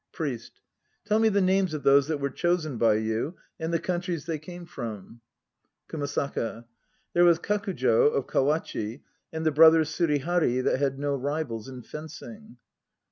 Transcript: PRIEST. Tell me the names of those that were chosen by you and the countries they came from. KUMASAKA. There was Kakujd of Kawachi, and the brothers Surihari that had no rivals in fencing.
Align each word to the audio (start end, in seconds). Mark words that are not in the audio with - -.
PRIEST. 0.13 0.61
Tell 1.05 1.19
me 1.19 1.29
the 1.29 1.41
names 1.41 1.75
of 1.75 1.83
those 1.83 2.07
that 2.07 2.19
were 2.19 2.31
chosen 2.31 2.79
by 2.79 2.95
you 2.95 3.35
and 3.59 3.71
the 3.71 3.77
countries 3.77 4.25
they 4.25 4.39
came 4.39 4.65
from. 4.65 5.21
KUMASAKA. 5.89 6.65
There 7.13 7.23
was 7.23 7.37
Kakujd 7.37 7.85
of 8.15 8.25
Kawachi, 8.25 9.03
and 9.31 9.45
the 9.45 9.51
brothers 9.51 9.89
Surihari 9.89 10.59
that 10.63 10.79
had 10.79 10.97
no 10.97 11.15
rivals 11.15 11.67
in 11.69 11.83
fencing. 11.83 12.57